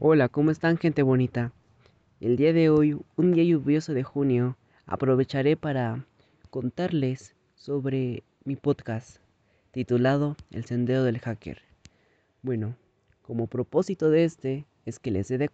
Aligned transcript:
Hola, 0.00 0.28
¿cómo 0.28 0.50
están 0.50 0.76
gente 0.76 1.04
bonita? 1.04 1.52
El 2.20 2.36
día 2.36 2.52
de 2.52 2.68
hoy, 2.68 2.98
un 3.14 3.32
día 3.32 3.44
lluvioso 3.44 3.94
de 3.94 4.02
junio, 4.02 4.56
aprovecharé 4.86 5.56
para 5.56 6.04
contarles 6.50 7.36
sobre 7.54 8.24
mi 8.44 8.56
podcast 8.56 9.18
titulado 9.70 10.36
El 10.50 10.64
Sendero 10.64 11.04
del 11.04 11.20
Hacker. 11.20 11.62
Bueno, 12.42 12.74
como 13.22 13.46
propósito 13.46 14.10
de 14.10 14.24
este 14.24 14.66
es 14.84 14.98
que 14.98 15.12
les 15.12 15.28
dé, 15.28 15.48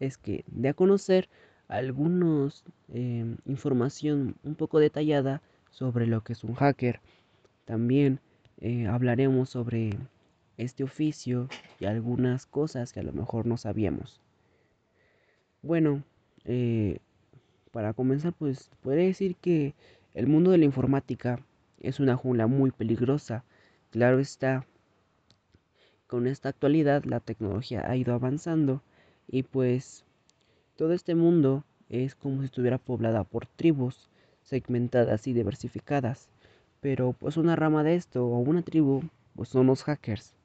es 0.00 0.18
que 0.18 0.44
a 0.68 0.74
conocer 0.74 1.30
algunos 1.66 2.64
eh, 2.92 3.36
información 3.46 4.36
un 4.44 4.54
poco 4.54 4.80
detallada 4.80 5.40
sobre 5.70 6.06
lo 6.06 6.22
que 6.22 6.34
es 6.34 6.44
un 6.44 6.54
hacker. 6.54 7.00
También 7.64 8.20
eh, 8.60 8.86
hablaremos 8.86 9.48
sobre 9.48 9.96
este 10.58 10.84
oficio 10.84 11.48
y 11.80 11.86
algunas 11.86 12.44
cosas 12.44 12.92
que 12.92 13.00
a 13.00 13.04
lo 13.04 13.12
mejor 13.12 13.46
no 13.46 13.56
sabíamos. 13.56 14.20
Bueno, 15.62 16.02
eh, 16.44 16.98
para 17.72 17.94
comenzar, 17.94 18.32
pues 18.32 18.70
podría 18.82 19.06
decir 19.06 19.36
que 19.36 19.74
el 20.14 20.26
mundo 20.26 20.50
de 20.50 20.58
la 20.58 20.64
informática 20.64 21.40
es 21.80 22.00
una 22.00 22.16
jungla 22.16 22.46
muy 22.46 22.70
peligrosa. 22.70 23.44
Claro 23.90 24.18
está, 24.18 24.66
con 26.06 26.26
esta 26.26 26.48
actualidad 26.48 27.04
la 27.04 27.20
tecnología 27.20 27.88
ha 27.88 27.96
ido 27.96 28.14
avanzando 28.14 28.82
y 29.28 29.42
pues 29.42 30.04
todo 30.76 30.92
este 30.92 31.14
mundo 31.14 31.64
es 31.88 32.14
como 32.14 32.40
si 32.40 32.46
estuviera 32.46 32.78
poblada 32.78 33.24
por 33.24 33.46
tribus 33.46 34.08
segmentadas 34.42 35.26
y 35.26 35.32
diversificadas. 35.32 36.28
Pero 36.80 37.12
pues 37.12 37.36
una 37.36 37.56
rama 37.56 37.82
de 37.82 37.94
esto 37.94 38.26
o 38.26 38.38
una 38.38 38.62
tribu 38.62 39.02
pues 39.34 39.50
son 39.50 39.66
los 39.66 39.82
hackers. 39.84 40.37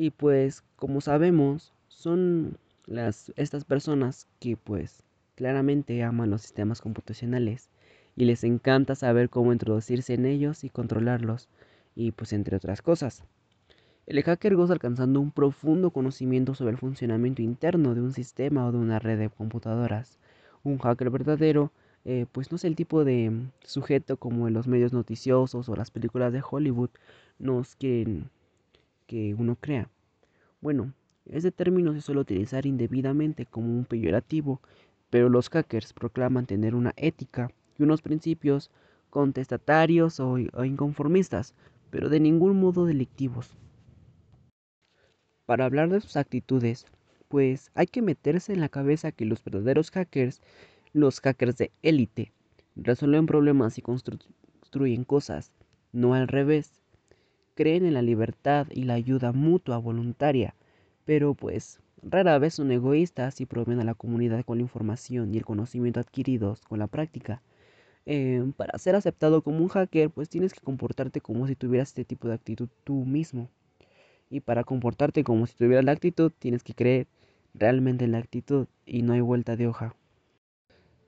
Y 0.00 0.10
pues 0.10 0.62
como 0.76 1.00
sabemos, 1.00 1.72
son 1.88 2.56
las, 2.86 3.32
estas 3.34 3.64
personas 3.64 4.28
que 4.38 4.56
pues 4.56 5.02
claramente 5.34 6.04
aman 6.04 6.30
los 6.30 6.42
sistemas 6.42 6.80
computacionales 6.80 7.68
y 8.14 8.24
les 8.24 8.44
encanta 8.44 8.94
saber 8.94 9.28
cómo 9.28 9.52
introducirse 9.52 10.14
en 10.14 10.24
ellos 10.24 10.62
y 10.62 10.70
controlarlos, 10.70 11.48
y 11.96 12.12
pues 12.12 12.32
entre 12.32 12.56
otras 12.56 12.80
cosas. 12.80 13.24
El 14.06 14.22
hacker 14.22 14.54
goza 14.54 14.72
alcanzando 14.72 15.20
un 15.20 15.32
profundo 15.32 15.90
conocimiento 15.90 16.54
sobre 16.54 16.70
el 16.70 16.78
funcionamiento 16.78 17.42
interno 17.42 17.96
de 17.96 18.00
un 18.00 18.12
sistema 18.12 18.68
o 18.68 18.70
de 18.70 18.78
una 18.78 19.00
red 19.00 19.18
de 19.18 19.30
computadoras. 19.30 20.20
Un 20.62 20.78
hacker 20.78 21.10
verdadero, 21.10 21.72
eh, 22.04 22.26
pues 22.30 22.52
no 22.52 22.54
es 22.54 22.64
el 22.64 22.76
tipo 22.76 23.04
de 23.04 23.32
sujeto 23.64 24.16
como 24.16 24.46
en 24.46 24.54
los 24.54 24.68
medios 24.68 24.92
noticiosos 24.92 25.68
o 25.68 25.74
las 25.74 25.90
películas 25.90 26.32
de 26.32 26.42
Hollywood 26.48 26.90
nos 27.40 27.74
quieren 27.74 28.30
que 29.08 29.34
uno 29.34 29.56
crea. 29.56 29.90
Bueno, 30.60 30.92
este 31.24 31.50
término 31.50 31.92
se 31.94 32.02
suele 32.02 32.20
utilizar 32.20 32.66
indebidamente 32.66 33.46
como 33.46 33.76
un 33.76 33.84
peyorativo, 33.84 34.60
pero 35.10 35.28
los 35.28 35.48
hackers 35.48 35.92
proclaman 35.92 36.46
tener 36.46 36.76
una 36.76 36.92
ética 36.96 37.50
y 37.78 37.82
unos 37.82 38.02
principios 38.02 38.70
contestatarios 39.10 40.20
o, 40.20 40.36
o 40.52 40.64
inconformistas, 40.64 41.54
pero 41.90 42.10
de 42.10 42.20
ningún 42.20 42.60
modo 42.60 42.84
delictivos. 42.84 43.56
Para 45.46 45.64
hablar 45.64 45.88
de 45.88 46.00
sus 46.02 46.16
actitudes, 46.16 46.86
pues 47.28 47.70
hay 47.74 47.86
que 47.86 48.02
meterse 48.02 48.52
en 48.52 48.60
la 48.60 48.68
cabeza 48.68 49.12
que 49.12 49.24
los 49.24 49.42
verdaderos 49.42 49.90
hackers, 49.90 50.42
los 50.92 51.20
hackers 51.20 51.56
de 51.56 51.72
élite, 51.80 52.32
resuelven 52.76 53.24
problemas 53.24 53.78
y 53.78 53.82
construyen 53.82 55.04
cosas, 55.04 55.50
no 55.92 56.12
al 56.12 56.28
revés 56.28 56.78
creen 57.58 57.84
en 57.84 57.94
la 57.94 58.02
libertad 58.02 58.68
y 58.70 58.84
la 58.84 58.94
ayuda 58.94 59.32
mutua 59.32 59.78
voluntaria, 59.78 60.54
pero 61.04 61.34
pues 61.34 61.80
rara 62.04 62.38
vez 62.38 62.54
son 62.54 62.70
egoístas 62.70 63.40
y 63.40 63.46
proveen 63.46 63.80
a 63.80 63.84
la 63.84 63.94
comunidad 63.94 64.44
con 64.44 64.58
la 64.58 64.62
información 64.62 65.34
y 65.34 65.38
el 65.38 65.44
conocimiento 65.44 65.98
adquiridos 65.98 66.60
con 66.62 66.78
la 66.78 66.86
práctica. 66.86 67.42
Eh, 68.06 68.52
para 68.56 68.78
ser 68.78 68.94
aceptado 68.94 69.42
como 69.42 69.58
un 69.58 69.66
hacker, 69.66 70.08
pues 70.08 70.28
tienes 70.28 70.54
que 70.54 70.60
comportarte 70.60 71.20
como 71.20 71.48
si 71.48 71.56
tuvieras 71.56 71.88
este 71.88 72.04
tipo 72.04 72.28
de 72.28 72.34
actitud 72.34 72.68
tú 72.84 73.04
mismo. 73.04 73.48
Y 74.30 74.38
para 74.38 74.62
comportarte 74.62 75.24
como 75.24 75.44
si 75.48 75.56
tuvieras 75.56 75.84
la 75.84 75.90
actitud, 75.90 76.30
tienes 76.38 76.62
que 76.62 76.74
creer 76.74 77.08
realmente 77.54 78.04
en 78.04 78.12
la 78.12 78.18
actitud 78.18 78.68
y 78.86 79.02
no 79.02 79.14
hay 79.14 79.20
vuelta 79.20 79.56
de 79.56 79.66
hoja. 79.66 79.96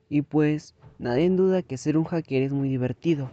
Y 0.09 0.22
pues, 0.22 0.75
nadie 0.99 1.27
en 1.27 1.37
duda 1.37 1.62
que 1.62 1.77
ser 1.77 1.97
un 1.97 2.06
hacker 2.06 2.43
es 2.43 2.53
muy 2.53 2.69
divertido, 2.69 3.31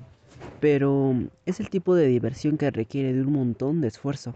pero 0.59 1.15
es 1.45 1.59
el 1.59 1.69
tipo 1.69 1.95
de 1.95 2.07
diversión 2.07 2.57
que 2.57 2.71
requiere 2.71 3.13
de 3.13 3.21
un 3.21 3.33
montón 3.33 3.81
de 3.81 3.87
esfuerzo. 3.87 4.35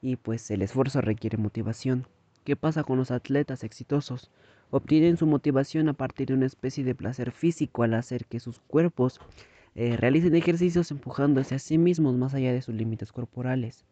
Y 0.00 0.16
pues 0.16 0.50
el 0.50 0.62
esfuerzo 0.62 1.00
requiere 1.00 1.38
motivación. 1.38 2.06
¿Qué 2.44 2.56
pasa 2.56 2.82
con 2.82 2.98
los 2.98 3.12
atletas 3.12 3.62
exitosos? 3.62 4.30
Obtienen 4.70 5.16
su 5.16 5.26
motivación 5.26 5.88
a 5.88 5.92
partir 5.92 6.28
de 6.28 6.34
una 6.34 6.46
especie 6.46 6.82
de 6.82 6.94
placer 6.94 7.30
físico 7.30 7.84
al 7.84 7.94
hacer 7.94 8.26
que 8.26 8.40
sus 8.40 8.58
cuerpos 8.60 9.20
eh, 9.74 9.96
realicen 9.96 10.34
ejercicios 10.34 10.90
empujándose 10.90 11.54
a 11.54 11.58
sí 11.58 11.78
mismos 11.78 12.16
más 12.16 12.34
allá 12.34 12.52
de 12.52 12.62
sus 12.62 12.74
límites 12.74 13.12
corporales. 13.12 13.84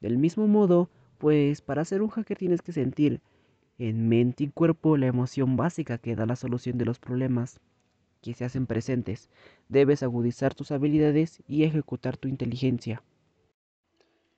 Del 0.00 0.18
mismo 0.18 0.46
modo, 0.46 0.90
pues 1.18 1.62
para 1.62 1.84
ser 1.84 2.02
un 2.02 2.10
hacker 2.10 2.36
tienes 2.36 2.60
que 2.60 2.72
sentir 2.72 3.20
en 3.78 4.08
mente 4.08 4.44
y 4.44 4.48
cuerpo 4.48 4.96
la 4.96 5.06
emoción 5.06 5.56
básica 5.56 5.98
que 5.98 6.16
da 6.16 6.26
la 6.26 6.36
solución 6.36 6.76
de 6.76 6.84
los 6.84 6.98
problemas 6.98 7.60
que 8.26 8.34
se 8.34 8.44
hacen 8.44 8.66
presentes. 8.66 9.30
Debes 9.68 10.02
agudizar 10.02 10.52
tus 10.52 10.72
habilidades 10.72 11.44
y 11.46 11.62
ejecutar 11.62 12.16
tu 12.16 12.26
inteligencia. 12.26 13.04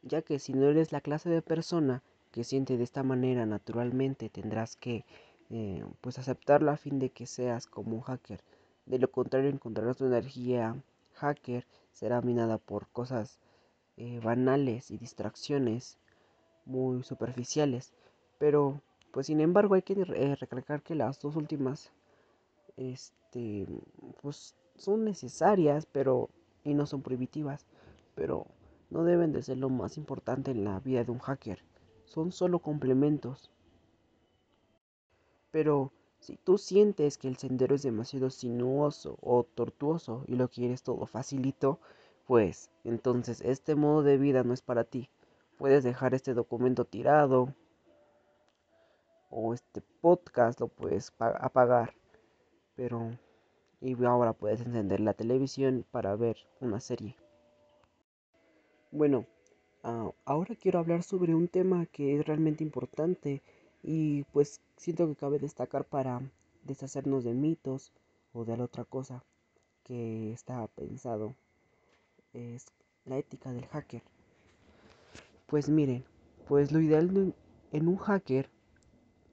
Ya 0.03 0.21
que 0.21 0.39
si 0.39 0.53
no 0.53 0.67
eres 0.67 0.93
la 0.93 1.01
clase 1.01 1.31
de 1.31 1.41
persona 1.41 2.03
que 2.31 2.45
siente 2.45 2.77
de 2.77 2.85
esta 2.85 3.03
manera 3.03 3.47
naturalmente, 3.47 4.29
tendrás 4.29 4.77
que 4.77 5.07
eh, 5.49 5.83
pues 6.03 6.19
aceptarlo 6.19 6.71
a 6.71 6.77
fin 6.77 6.99
de 6.99 7.09
que 7.09 7.25
seas 7.25 7.67
como 7.67 7.97
un 7.97 8.03
hacker. 8.03 8.43
De 8.85 8.99
lo 8.99 9.11
contrario, 9.11 9.49
encontrarás 9.49 9.97
tu 9.97 10.05
energía 10.05 10.77
hacker 11.15 11.67
será 11.93 12.21
minada 12.21 12.59
por 12.59 12.89
cosas 12.89 13.39
eh, 13.97 14.21
banales 14.23 14.91
y 14.91 14.99
distracciones 14.99 15.97
muy 16.67 17.03
superficiales. 17.05 17.95
Pero, 18.37 18.83
pues 19.13 19.29
sin 19.29 19.41
embargo, 19.41 19.77
hay 19.77 19.83
que 19.83 19.95
eh, 19.95 20.37
recalcar 20.37 20.83
que 20.83 20.95
las 20.95 21.19
dos 21.21 21.37
últimas 21.37 21.91
este, 23.29 23.67
pues 24.23 24.55
son 24.77 25.05
necesarias, 25.05 25.87
pero 25.87 26.31
y 26.65 26.73
no 26.75 26.87
son 26.87 27.03
prohibitivas, 27.03 27.67
pero 28.15 28.47
no 28.91 29.05
deben 29.05 29.33
de 29.33 29.43
ser 29.43 29.59
lo 29.59 29.69
más 29.69 29.99
importante 29.99 30.51
en 30.51 30.65
la 30.65 30.81
vida 30.81 31.05
de 31.05 31.13
un 31.13 31.19
hacker. 31.19 31.63
Son 32.07 32.33
solo 32.33 32.61
complementos. 32.61 33.51
Pero 35.51 35.93
si 36.21 36.37
tú 36.37 36.57
sientes 36.57 37.19
que 37.19 37.29
el 37.29 37.37
sendero 37.37 37.75
es 37.75 37.83
demasiado 37.83 38.31
sinuoso 38.31 39.19
o 39.21 39.45
tortuoso 39.45 40.25
y 40.27 40.37
lo 40.37 40.49
quieres 40.49 40.83
todo 40.83 41.07
facilito, 41.07 41.81
pues 42.27 42.71
entonces 42.85 43.43
este 43.43 43.75
modo 43.75 44.03
de 44.03 44.17
vida 44.17 44.43
no 44.43 44.55
es 44.55 44.63
para 44.63 44.85
ti. 44.85 45.11
Puedes 45.59 45.85
dejar 45.85 46.15
este 46.15 46.33
documento 46.35 46.85
tirado 46.87 47.55
o 49.31 49.53
este 49.53 49.83
podcast 50.01 50.61
lo 50.61 50.69
puedes 50.69 51.13
apagar 51.19 51.98
pero 52.79 53.11
y 53.81 54.05
ahora 54.05 54.33
puedes 54.35 54.61
encender 54.61 55.01
la 55.01 55.13
televisión 55.13 55.85
para 55.91 56.15
ver 56.15 56.37
una 56.61 56.79
serie. 56.79 57.17
Bueno, 58.93 59.27
ah, 59.83 60.13
ahora 60.25 60.55
quiero 60.55 60.79
hablar 60.79 61.03
sobre 61.03 61.35
un 61.35 61.49
tema 61.49 61.87
que 61.87 62.17
es 62.17 62.25
realmente 62.25 62.63
importante 62.63 63.43
y 63.83 64.23
pues 64.33 64.61
siento 64.77 65.09
que 65.09 65.17
cabe 65.17 65.41
destacar 65.41 65.87
para 65.87 66.23
deshacernos 66.63 67.25
de 67.25 67.35
mitos 67.35 67.93
o 68.33 68.45
de 68.45 68.57
la 68.57 68.65
otra 68.65 68.85
cosa 68.85 69.25
que 69.83 70.33
está 70.33 70.65
pensado. 70.69 71.35
Es 72.33 72.67
la 73.07 73.19
ética 73.19 73.53
del 73.53 73.67
hacker. 73.67 74.03
Pues 75.49 75.69
miren, 75.69 76.05
pues 76.47 76.71
lo 76.71 76.81
ideal 76.81 77.35
en 77.73 77.89
un 77.89 77.97
hacker 77.97 78.49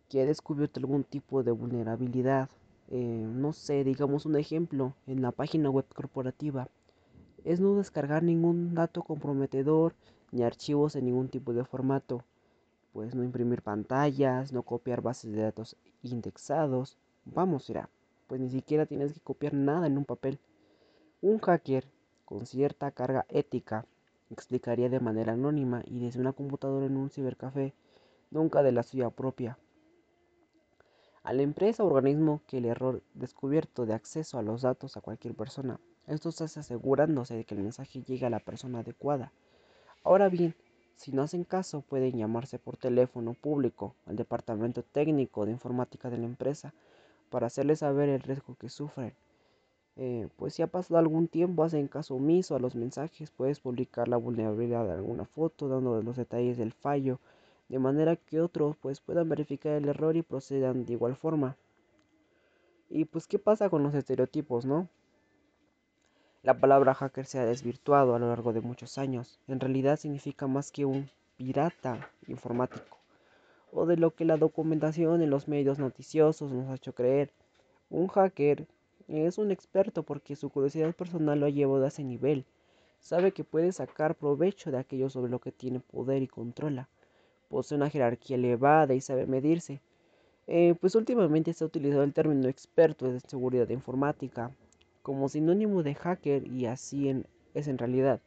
que 0.10 0.22
ha 0.22 0.26
descubierto 0.26 0.80
algún 0.80 1.04
tipo 1.04 1.44
de 1.44 1.52
vulnerabilidad 1.52 2.50
eh, 2.90 2.98
no 2.98 3.54
sé, 3.54 3.84
digamos 3.84 4.26
un 4.26 4.36
ejemplo, 4.36 4.94
en 5.08 5.22
la 5.22 5.32
página 5.32 5.70
web 5.70 5.86
corporativa, 5.94 6.68
es 7.44 7.60
no 7.60 7.76
descargar 7.76 8.24
ningún 8.24 8.74
dato 8.74 9.04
comprometedor 9.04 9.96
ni 10.32 10.44
archivos 10.44 10.96
en 10.96 11.06
ningún 11.06 11.30
tipo 11.30 11.54
de 11.54 11.64
formato, 11.64 12.24
pues 12.94 13.16
no 13.16 13.24
imprimir 13.24 13.62
pantallas, 13.62 14.52
no 14.52 14.64
copiar 14.64 15.02
bases 15.02 15.32
de 15.32 15.42
datos 15.42 15.76
indexados, 16.04 16.98
vamos, 17.26 17.70
irá, 17.70 17.90
pues 18.28 18.40
ni 18.42 18.50
siquiera 18.50 18.86
tienes 18.86 19.14
que 19.14 19.20
copiar 19.20 19.54
nada 19.54 19.88
en 19.88 19.98
un 19.98 20.06
papel. 20.06 20.40
Un 21.22 21.40
hacker 21.40 21.86
con 22.26 22.46
cierta 22.46 22.92
carga 22.92 23.26
ética 23.30 23.86
explicaría 24.30 24.90
de 24.90 25.00
manera 25.00 25.34
anónima 25.34 25.84
y 25.86 26.00
desde 26.00 26.20
una 26.20 26.34
computadora 26.34 26.86
en 26.86 26.98
un 26.98 27.10
cibercafé, 27.10 27.74
nunca 28.32 28.64
de 28.64 28.72
la 28.72 28.84
suya 28.84 29.10
propia, 29.10 29.58
a 31.26 31.34
la 31.34 31.42
empresa 31.42 31.84
o 31.84 31.88
organismo 31.88 32.42
que 32.48 32.60
el 32.60 32.66
error 32.66 33.02
descubierto 33.16 33.86
de 33.86 33.94
acceso 33.94 34.38
a 34.38 34.44
los 34.44 34.62
datos 34.62 34.96
a 34.96 35.02
cualquier 35.02 35.36
persona. 35.36 35.80
Esto 36.08 36.30
está 36.30 36.46
asegurándose 36.46 37.36
de 37.36 37.46
que 37.46 37.56
el 37.56 37.62
mensaje 37.64 38.04
llegue 38.04 38.26
a 38.26 38.30
la 38.30 38.40
persona 38.40 38.80
adecuada. 38.80 39.34
Ahora 40.04 40.30
bien, 40.30 40.56
Si 40.96 41.12
no 41.12 41.24
hacen 41.24 41.44
caso, 41.44 41.82
pueden 41.82 42.18
llamarse 42.18 42.58
por 42.60 42.78
teléfono 42.78 43.34
público 43.34 43.96
al 44.06 44.16
departamento 44.16 44.84
técnico 44.84 45.46
de 45.46 45.52
informática 45.52 46.10
de 46.10 46.18
la 46.18 46.26
empresa 46.26 46.74
para 47.30 47.48
hacerles 47.48 47.80
saber 47.80 48.10
el 48.10 48.22
riesgo 48.22 48.56
que 48.56 48.70
sufren. 48.70 49.14
Eh, 49.98 50.30
pues 50.38 50.54
si 50.54 50.62
ha 50.62 50.68
pasado 50.68 50.98
algún 51.00 51.28
tiempo, 51.28 51.64
hacen 51.64 51.88
caso 51.88 52.16
omiso 52.16 52.56
a 52.56 52.60
los 52.60 52.76
mensajes, 52.76 53.32
puedes 53.32 53.60
publicar 53.60 54.08
la 54.08 54.18
vulnerabilidad 54.18 54.86
de 54.86 54.94
alguna 54.94 55.26
foto 55.26 55.68
dando 55.70 56.02
los 56.02 56.18
detalles 56.18 56.58
del 56.58 56.74
fallo, 56.74 57.20
de 57.70 57.80
manera 57.80 58.16
que 58.16 58.42
otros 58.42 58.76
pues 58.78 59.00
puedan 59.00 59.30
verificar 59.30 59.74
el 59.74 59.88
error 59.88 60.16
y 60.16 60.22
procedan 60.22 60.86
de 60.86 60.94
igual 60.94 61.16
forma. 61.16 61.58
Y 62.90 63.06
pues 63.06 63.28
qué 63.28 63.40
pasa 63.40 63.70
con 63.70 63.84
los 63.84 63.94
estereotipos, 63.96 64.66
¿no? 64.66 64.88
La 66.44 66.60
palabra 66.60 66.94
hacker 66.94 67.26
se 67.26 67.40
ha 67.40 67.46
desvirtuado 67.46 68.14
a 68.14 68.20
lo 68.20 68.28
largo 68.28 68.54
de 68.54 68.62
muchos 68.62 69.00
años. 69.00 69.40
En 69.48 69.60
realidad 69.60 69.98
significa 69.98 70.46
más 70.46 70.72
que 70.72 70.86
un 70.86 71.10
pirata 71.38 72.08
informático, 72.28 73.00
o 73.72 73.88
de 73.88 73.98
lo 73.98 74.12
que 74.12 74.26
la 74.26 74.38
documentación 74.38 75.24
en 75.24 75.32
los 75.32 75.48
medios 75.48 75.80
noticiosos 75.80 76.52
nos 76.52 76.70
ha 76.70 76.76
hecho 76.76 76.94
creer. 76.94 77.32
Un 77.90 78.08
hacker 78.08 78.68
es 79.08 79.40
un 79.40 79.50
experto 79.52 80.04
porque 80.04 80.36
su 80.36 80.50
curiosidad 80.50 80.94
personal 80.94 81.40
lo 81.40 81.48
ha 81.48 81.50
llevado 81.50 81.84
a 81.84 81.88
ese 81.88 82.04
nivel. 82.04 82.46
Sabe 83.00 83.32
que 83.32 83.44
puede 83.44 83.72
sacar 83.72 84.16
provecho 84.16 84.72
de 84.72 84.78
aquello 84.78 85.10
sobre 85.10 85.32
lo 85.32 85.40
que 85.40 85.52
tiene 85.52 85.80
poder 85.80 86.22
y 86.22 86.28
controla. 86.28 86.90
Posee 87.56 87.78
una 87.78 87.90
jerarquía 87.90 88.36
elevada 88.36 88.96
y 88.96 89.00
sabe 89.00 89.28
medirse. 89.28 89.80
Eh, 90.46 90.76
pues 90.82 90.94
últimamente 90.94 91.54
se 91.54 91.64
ha 91.64 91.68
utilizado 91.68 92.04
el 92.04 92.12
término 92.12 92.50
experto 92.50 93.06
en 93.06 93.22
seguridad 93.22 93.70
informática 93.70 94.52
como 95.02 95.30
sinónimo 95.30 95.82
de 95.82 95.96
hacker 95.96 96.46
y 96.48 96.66
así 96.66 97.24
es 97.54 97.70
en 97.70 97.78
realidad. 97.78 98.20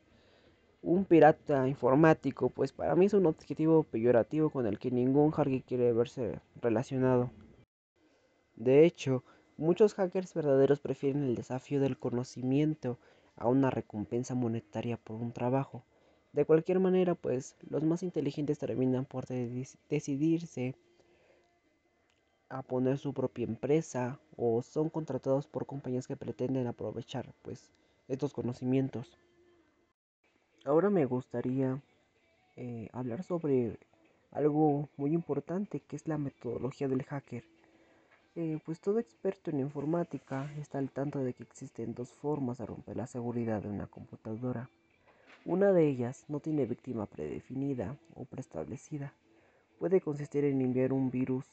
Un 0.81 1.05
pirata 1.05 1.69
informático, 1.69 2.49
pues 2.49 2.73
para 2.73 2.97
mí 2.97 3.05
es 3.05 3.13
un 3.13 3.27
objetivo 3.27 3.83
peyorativo 3.83 4.49
con 4.49 4.67
el 4.67 4.79
que 4.79 4.91
ningún 4.91 5.31
hacker 5.31 5.63
quiere 5.63 5.93
verse 5.93 6.41
relacionado. 6.63 7.31
De 8.57 8.87
hecho, 8.87 9.25
muchos 9.59 9.93
hackers 9.93 10.33
verdaderos 10.33 10.81
prefieren 10.81 11.23
el 11.25 11.35
desafío 11.35 11.81
del 11.81 11.99
conocimiento 11.99 12.97
a 13.37 13.47
una 13.47 13.69
recompensa 13.69 14.35
monetaria 14.35 14.97
por 14.97 15.17
un 15.17 15.33
trabajo. 15.33 15.85
De 16.33 16.45
cualquier 16.45 16.79
manera, 16.79 17.15
pues 17.15 17.57
los 17.69 17.83
más 17.85 18.03
inteligentes 18.03 18.59
terminan 18.59 19.05
por 19.05 19.27
decidirse 19.27 20.75
a 22.49 22.63
poner 22.63 22.99
su 22.99 23.13
propia 23.13 23.45
empresa 23.45 24.21
o 24.37 24.63
son 24.63 24.89
contratados 24.89 25.47
por 25.47 25.67
compañías 25.67 26.07
que 26.07 26.17
pretenden 26.17 26.67
aprovechar 26.67 27.35
pues 27.43 27.71
estos 28.09 28.33
conocimientos. 28.33 29.19
Ahora 30.65 30.91
me 30.91 31.05
gustaría 31.05 31.83
eh, 32.57 32.89
hablar 32.93 33.23
sobre 33.23 33.79
algo 34.31 34.89
muy 34.97 35.13
importante 35.13 35.81
que 35.81 35.97
es 35.97 36.09
la 36.09 36.19
metodología 36.19 36.89
del 36.89 37.05
hacker. 37.05 37.45
Eh, 38.35 38.59
pues 38.65 38.81
todo 38.81 38.99
experto 38.99 39.51
en 39.51 39.61
informática 39.61 40.53
está 40.59 40.79
al 40.79 40.91
tanto 40.91 41.19
de 41.21 41.35
que 41.35 41.43
existen 41.43 41.95
dos 41.95 42.13
formas 42.13 42.59
de 42.59 42.67
romper 42.67 42.97
la 42.97 43.07
seguridad 43.07 43.63
de 43.63 43.69
una 43.69 43.87
computadora. 43.87 44.71
Una 45.45 45.73
de 45.73 45.89
ellas 45.89 46.25
no 46.29 46.41
tiene 46.41 46.67
víctima 46.67 47.07
predefinida 47.07 47.97
o 48.15 48.25
preestablecida. 48.25 49.15
Puede 49.79 50.01
consistir 50.01 50.45
en 50.45 50.61
enviar 50.61 50.93
un 50.93 51.11
virus 51.11 51.47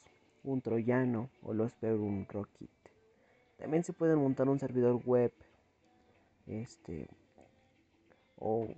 un 0.44 0.60
troyano 0.60 1.30
o 1.42 1.54
lo 1.54 1.64
espero 1.64 2.02
un 2.02 2.26
rocket. 2.28 2.70
También 3.56 3.84
se 3.84 3.92
puede 3.92 4.16
montar 4.16 4.48
un 4.48 4.58
servidor 4.58 5.00
web 5.04 5.32
este 6.46 7.08
o 8.38 8.68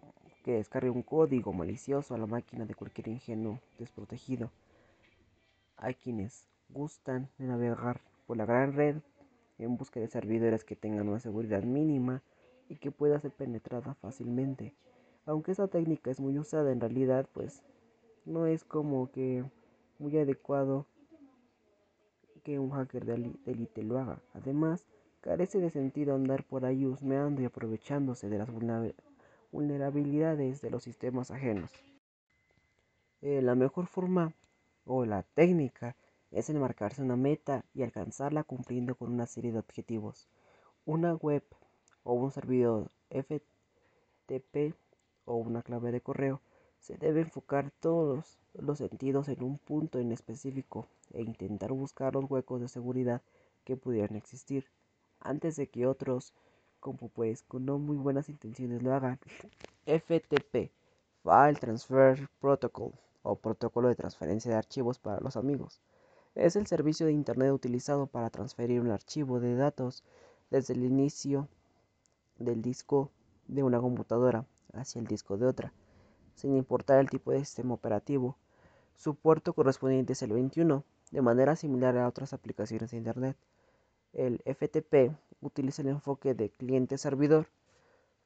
que 0.44 0.52
descargue 0.52 0.90
un 0.90 1.02
código 1.02 1.52
malicioso 1.52 2.14
a 2.14 2.18
la 2.18 2.26
máquina 2.26 2.64
de 2.64 2.74
cualquier 2.74 3.08
ingenuo 3.08 3.60
desprotegido. 3.78 4.50
Hay 5.76 5.94
quienes 5.94 6.46
gustan 6.68 7.28
de 7.38 7.46
navegar 7.46 8.00
por 8.26 8.36
la 8.36 8.46
gran 8.46 8.72
red 8.72 8.96
en 9.58 9.76
busca 9.76 10.00
de 10.00 10.08
servidores 10.08 10.64
que 10.64 10.76
tengan 10.76 11.08
una 11.08 11.18
seguridad 11.18 11.62
mínima 11.64 12.22
y 12.68 12.76
que 12.76 12.90
pueda 12.90 13.20
ser 13.20 13.32
penetrada 13.32 13.94
fácilmente. 13.94 14.74
Aunque 15.28 15.52
esa 15.52 15.68
técnica 15.68 16.10
es 16.10 16.20
muy 16.20 16.38
usada 16.38 16.72
en 16.72 16.80
realidad, 16.80 17.28
pues 17.34 17.62
no 18.24 18.46
es 18.46 18.64
como 18.64 19.10
que 19.12 19.44
muy 19.98 20.16
adecuado 20.16 20.86
que 22.44 22.58
un 22.58 22.70
hacker 22.70 23.04
de 23.04 23.34
élite 23.44 23.82
lo 23.82 23.98
haga. 23.98 24.22
Además, 24.32 24.86
carece 25.20 25.60
de 25.60 25.68
sentido 25.68 26.14
andar 26.14 26.44
por 26.44 26.64
ahí 26.64 26.86
husmeando 26.86 27.42
y 27.42 27.44
aprovechándose 27.44 28.30
de 28.30 28.38
las 28.38 28.48
vulnerabilidades 29.52 30.62
de 30.62 30.70
los 30.70 30.82
sistemas 30.82 31.30
ajenos. 31.30 31.70
Eh, 33.20 33.42
la 33.42 33.54
mejor 33.54 33.86
forma 33.86 34.32
o 34.86 35.04
la 35.04 35.24
técnica 35.24 35.94
es 36.30 36.48
enmarcarse 36.48 37.02
una 37.02 37.16
meta 37.16 37.66
y 37.74 37.82
alcanzarla 37.82 38.44
cumpliendo 38.44 38.94
con 38.94 39.12
una 39.12 39.26
serie 39.26 39.52
de 39.52 39.58
objetivos. 39.58 40.26
Una 40.86 41.14
web 41.16 41.44
o 42.02 42.14
un 42.14 42.30
servidor 42.30 42.90
FTP 43.10 44.74
o 45.28 45.36
una 45.36 45.62
clave 45.62 45.92
de 45.92 46.00
correo 46.00 46.40
se 46.80 46.96
debe 46.96 47.20
enfocar 47.20 47.70
todos 47.80 48.38
los 48.54 48.78
sentidos 48.78 49.28
en 49.28 49.42
un 49.42 49.58
punto 49.58 49.98
en 49.98 50.10
específico 50.10 50.86
e 51.12 51.22
intentar 51.22 51.72
buscar 51.72 52.14
los 52.14 52.30
huecos 52.30 52.60
de 52.60 52.68
seguridad 52.68 53.20
que 53.64 53.76
pudieran 53.76 54.16
existir 54.16 54.66
antes 55.20 55.56
de 55.56 55.68
que 55.68 55.86
otros, 55.86 56.32
como 56.80 57.08
pues 57.08 57.42
con 57.42 57.66
no 57.66 57.78
muy 57.78 57.96
buenas 57.96 58.28
intenciones 58.28 58.82
lo 58.82 58.94
hagan. 58.94 59.18
FTP, 59.86 60.70
File 61.22 61.58
Transfer 61.60 62.28
Protocol 62.40 62.92
o 63.22 63.36
protocolo 63.36 63.88
de 63.88 63.96
transferencia 63.96 64.50
de 64.50 64.56
archivos 64.56 64.98
para 64.98 65.20
los 65.20 65.36
amigos. 65.36 65.80
Es 66.34 66.56
el 66.56 66.66
servicio 66.66 67.06
de 67.06 67.12
Internet 67.12 67.52
utilizado 67.52 68.06
para 68.06 68.30
transferir 68.30 68.80
un 68.80 68.90
archivo 68.90 69.40
de 69.40 69.56
datos 69.56 70.04
desde 70.50 70.74
el 70.74 70.84
inicio 70.84 71.48
del 72.38 72.62
disco 72.62 73.10
de 73.48 73.62
una 73.62 73.80
computadora 73.80 74.46
hacia 74.72 75.00
el 75.00 75.06
disco 75.06 75.36
de 75.36 75.46
otra 75.46 75.72
sin 76.38 76.56
importar 76.56 77.00
el 77.00 77.10
tipo 77.10 77.32
de 77.32 77.40
sistema 77.40 77.74
operativo. 77.74 78.36
Su 78.94 79.16
puerto 79.16 79.52
correspondiente 79.54 80.12
es 80.12 80.22
el 80.22 80.32
21, 80.32 80.84
de 81.10 81.22
manera 81.22 81.56
similar 81.56 81.98
a 81.98 82.06
otras 82.06 82.32
aplicaciones 82.32 82.92
de 82.92 82.96
Internet. 82.96 83.36
El 84.12 84.40
FTP 84.44 85.16
utiliza 85.40 85.82
el 85.82 85.88
enfoque 85.88 86.34
de 86.34 86.50
cliente-servidor, 86.50 87.48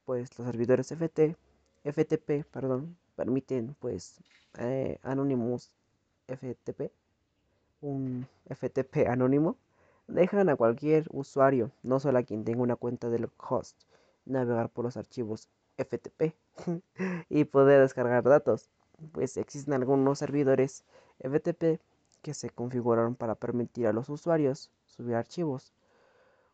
pues 0.05 0.39
los 0.39 0.47
servidores 0.47 0.93
FT, 0.93 1.37
FTP 1.85 2.45
perdón, 2.51 2.99
permiten 3.17 3.75
pues 3.81 4.21
eh, 4.59 4.99
Anonymous 5.03 5.71
FTP, 6.29 6.93
un 7.81 8.27
FTP 8.47 9.09
anónimo, 9.09 9.57
dejan 10.07 10.51
a 10.51 10.57
cualquier 10.57 11.07
usuario, 11.13 11.73
no 11.83 11.99
solo 11.99 12.19
a 12.19 12.23
quien 12.25 12.45
tenga 12.45 12.63
una 12.63 12.77
cuenta 12.77 13.09
del 13.09 13.31
host, 13.39 13.81
navegar 14.27 14.69
por 14.69 14.85
los 14.85 14.99
archivos 14.99 15.49
FTP 15.79 16.35
y 17.29 17.45
poder 17.45 17.81
descargar 17.81 18.23
datos. 18.23 18.69
Pues 19.13 19.37
existen 19.37 19.75
algunos 19.75 20.19
servidores 20.19 20.85
FTP 21.21 21.81
que 22.23 22.35
se 22.35 22.51
configuraron 22.51 23.15
para 23.15 23.35
permitir 23.35 23.87
a 23.87 23.93
los 23.93 24.09
usuarios 24.09 24.71
subir 24.87 25.17
archivos. 25.17 25.73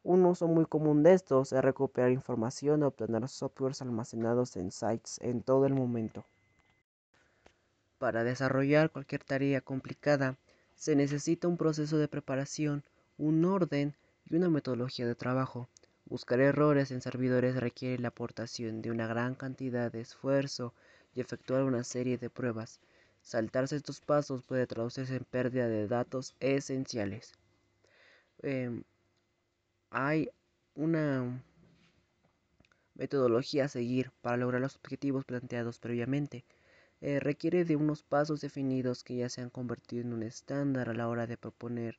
Un 0.02 0.24
uso 0.24 0.48
muy 0.48 0.64
común 0.64 1.02
de 1.02 1.12
estos 1.12 1.52
es 1.52 1.62
recuperar 1.62 2.10
información 2.10 2.82
o 2.82 2.88
obtener 2.88 3.28
softwares 3.28 3.82
almacenados 3.82 4.56
en 4.56 4.70
sites 4.70 5.18
en 5.20 5.42
todo 5.42 5.66
el 5.66 5.74
momento. 5.74 6.24
Para 7.98 8.24
desarrollar 8.24 8.90
cualquier 8.90 9.24
tarea 9.24 9.60
complicada 9.60 10.36
se 10.76 10.94
necesita 10.94 11.48
un 11.48 11.56
proceso 11.56 11.98
de 11.98 12.06
preparación, 12.06 12.84
un 13.18 13.44
orden 13.44 13.96
y 14.24 14.36
una 14.36 14.48
metodología 14.48 15.06
de 15.06 15.16
trabajo. 15.16 15.68
Buscar 16.08 16.40
errores 16.40 16.90
en 16.90 17.02
servidores 17.02 17.54
requiere 17.56 18.00
la 18.00 18.08
aportación 18.08 18.80
de 18.80 18.90
una 18.90 19.06
gran 19.06 19.34
cantidad 19.34 19.92
de 19.92 20.00
esfuerzo 20.00 20.72
y 21.14 21.20
efectuar 21.20 21.64
una 21.64 21.84
serie 21.84 22.16
de 22.16 22.30
pruebas. 22.30 22.80
Saltarse 23.20 23.76
estos 23.76 24.00
pasos 24.00 24.42
puede 24.42 24.66
traducirse 24.66 25.14
en 25.16 25.24
pérdida 25.24 25.68
de 25.68 25.86
datos 25.86 26.34
esenciales. 26.40 27.34
Em, 28.40 28.84
hay 29.90 30.30
una 30.74 31.42
metodología 32.94 33.66
a 33.66 33.68
seguir 33.68 34.10
para 34.22 34.38
lograr 34.38 34.62
los 34.62 34.76
objetivos 34.76 35.26
planteados 35.26 35.78
previamente. 35.78 36.46
Eh, 37.02 37.20
requiere 37.20 37.66
de 37.66 37.76
unos 37.76 38.02
pasos 38.02 38.40
definidos 38.40 39.04
que 39.04 39.16
ya 39.16 39.28
se 39.28 39.42
han 39.42 39.50
convertido 39.50 40.04
en 40.04 40.14
un 40.14 40.22
estándar 40.22 40.88
a 40.88 40.94
la 40.94 41.06
hora 41.06 41.26
de 41.26 41.36
proponer 41.36 41.98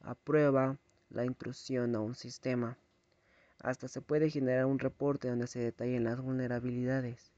a 0.00 0.16
prueba 0.16 0.76
la 1.08 1.24
intrusión 1.24 1.94
a 1.94 2.00
un 2.00 2.16
sistema. 2.16 2.76
Hasta 3.60 3.88
se 3.88 4.00
puede 4.00 4.30
generar 4.30 4.66
un 4.66 4.78
reporte 4.78 5.28
donde 5.28 5.46
se 5.46 5.58
detallen 5.58 6.04
las 6.04 6.20
vulnerabilidades. 6.20 7.32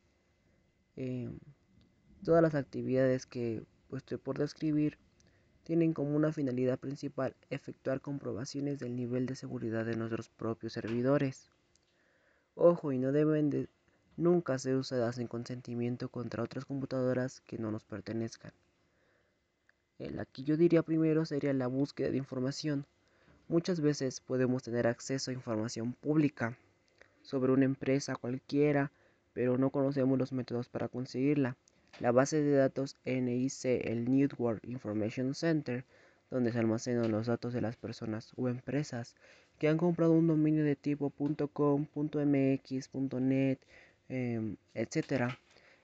Em, 0.96 1.38
todas 2.24 2.42
las 2.42 2.54
actividades 2.54 3.26
que 3.26 3.64
pues, 3.88 4.02
estoy 4.02 4.18
por 4.18 4.38
describir 4.38 4.98
tienen 5.64 5.92
como 5.92 6.16
una 6.16 6.32
finalidad 6.32 6.78
principal 6.78 7.36
efectuar 7.48 8.00
comprobaciones 8.00 8.78
del 8.78 8.96
nivel 8.96 9.26
de 9.26 9.36
seguridad 9.36 9.84
de 9.86 9.96
nuestros 9.96 10.28
propios 10.28 10.72
servidores. 10.72 11.48
Ojo, 12.54 12.92
y 12.92 12.98
no 12.98 13.12
deben 13.12 13.50
de, 13.50 13.68
nunca 14.16 14.58
se 14.58 14.74
usa 14.76 15.12
sin 15.12 15.28
consentimiento 15.28 16.08
contra 16.08 16.42
otras 16.42 16.64
computadoras 16.64 17.40
que 17.42 17.58
no 17.58 17.70
nos 17.70 17.84
pertenezcan. 17.84 18.52
La 19.98 20.24
que 20.24 20.42
yo 20.42 20.56
diría 20.56 20.82
primero 20.82 21.26
sería 21.26 21.52
la 21.52 21.66
búsqueda 21.66 22.10
de 22.10 22.16
información. 22.16 22.86
Muchas 23.50 23.80
veces 23.80 24.20
podemos 24.20 24.62
tener 24.62 24.86
acceso 24.86 25.32
a 25.32 25.34
información 25.34 25.92
pública 25.94 26.56
sobre 27.22 27.50
una 27.50 27.64
empresa 27.64 28.14
cualquiera, 28.14 28.92
pero 29.32 29.58
no 29.58 29.70
conocemos 29.70 30.16
los 30.20 30.30
métodos 30.30 30.68
para 30.68 30.86
conseguirla. 30.86 31.56
La 31.98 32.12
base 32.12 32.40
de 32.40 32.52
datos 32.52 32.96
NIC, 33.04 33.64
el 33.64 34.08
Network 34.08 34.64
Information 34.68 35.34
Center, 35.34 35.84
donde 36.30 36.52
se 36.52 36.60
almacenan 36.60 37.10
los 37.10 37.26
datos 37.26 37.52
de 37.52 37.60
las 37.60 37.74
personas 37.74 38.32
o 38.36 38.48
empresas 38.48 39.16
que 39.58 39.66
han 39.66 39.78
comprado 39.78 40.12
un 40.12 40.28
dominio 40.28 40.62
de 40.62 40.76
tipo 40.76 41.10
.com, 41.52 41.88
.mx, 41.92 42.90
.net, 43.20 43.58
eh, 44.10 44.54
etc. 44.74 45.32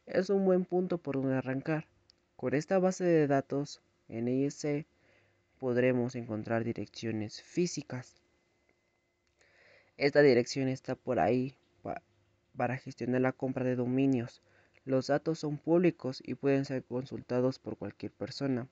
Es 0.06 0.30
un 0.30 0.44
buen 0.44 0.64
punto 0.66 0.98
por 0.98 1.16
donde 1.16 1.34
arrancar. 1.34 1.88
Con 2.36 2.54
esta 2.54 2.78
base 2.78 3.02
de 3.02 3.26
datos 3.26 3.82
NIC 4.06 4.86
podremos 5.66 6.14
encontrar 6.14 6.62
direcciones 6.62 7.42
físicas. 7.42 8.14
Esta 9.96 10.22
dirección 10.22 10.68
está 10.68 10.94
por 10.94 11.18
ahí 11.18 11.56
para 12.56 12.76
gestionar 12.76 13.20
la 13.22 13.32
compra 13.32 13.64
de 13.64 13.74
dominios. 13.74 14.42
Los 14.84 15.08
datos 15.08 15.40
son 15.40 15.58
públicos 15.58 16.22
y 16.24 16.34
pueden 16.34 16.64
ser 16.66 16.84
consultados 16.84 17.58
por 17.58 17.76
cualquier 17.76 18.12
persona. 18.12 18.68